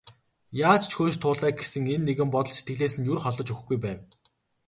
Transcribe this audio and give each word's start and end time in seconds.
Яаж 0.67 0.83
ч 0.89 0.91
хөөж 0.95 1.15
туулаа 1.19 1.51
гэсэн 1.59 1.83
энэ 1.95 2.05
нэгэн 2.07 2.29
бодол 2.33 2.55
сэтгэлээс 2.57 2.95
нь 2.97 3.09
ер 3.13 3.19
холдож 3.23 3.47
өгөхгүй 3.53 3.77
байв. 3.83 3.99